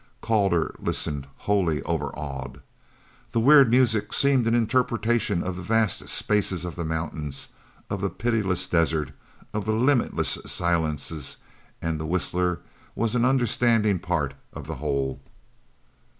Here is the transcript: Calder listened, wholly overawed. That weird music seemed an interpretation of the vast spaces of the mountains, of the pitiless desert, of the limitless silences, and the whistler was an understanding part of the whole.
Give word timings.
Calder 0.19 0.73
listened, 0.79 1.27
wholly 1.45 1.83
overawed. 1.83 2.63
That 3.33 3.39
weird 3.39 3.69
music 3.69 4.13
seemed 4.13 4.47
an 4.47 4.55
interpretation 4.55 5.43
of 5.43 5.55
the 5.55 5.61
vast 5.61 6.09
spaces 6.09 6.65
of 6.65 6.75
the 6.75 6.83
mountains, 6.83 7.49
of 7.87 8.01
the 8.01 8.09
pitiless 8.09 8.65
desert, 8.67 9.11
of 9.53 9.65
the 9.65 9.73
limitless 9.73 10.39
silences, 10.47 11.37
and 11.83 11.99
the 11.99 12.07
whistler 12.07 12.61
was 12.95 13.13
an 13.13 13.25
understanding 13.25 13.99
part 13.99 14.33
of 14.53 14.65
the 14.65 14.77
whole. 14.81 15.21